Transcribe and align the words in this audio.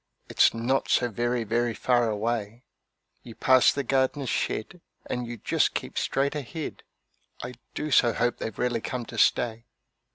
It's 0.29 0.51
not 0.51 0.89
so 0.89 1.09
very, 1.09 1.43
very 1.43 1.75
far 1.75 2.09
away; 2.09 2.63
You 3.21 3.35
pass 3.35 3.71
the 3.71 3.83
gardner's 3.83 4.31
shed 4.31 4.81
and 5.05 5.27
you 5.27 5.37
just 5.37 5.75
keep 5.75 5.95
straight 5.95 6.33
ahead 6.33 6.81
I 7.43 7.53
do 7.75 7.91
so 7.91 8.11
hope 8.11 8.39
they've 8.39 8.57
really 8.57 8.81
come 8.81 9.05
to 9.05 9.19
stay. 9.19 9.67